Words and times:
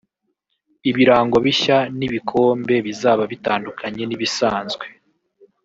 ibirango 0.89 1.37
bishya 1.45 1.77
n'ibikombe 1.97 2.75
bizaba 2.87 3.23
bitandukanye 3.31 4.03
n'ibisanzwe" 4.05 4.85